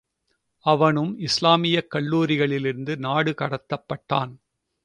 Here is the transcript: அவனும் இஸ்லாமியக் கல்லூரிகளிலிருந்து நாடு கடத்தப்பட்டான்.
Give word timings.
அவனும் 0.65 1.19
இஸ்லாமியக் 1.19 1.91
கல்லூரிகளிலிருந்து 1.95 2.97
நாடு 2.97 3.31
கடத்தப்பட்டான். 3.31 4.33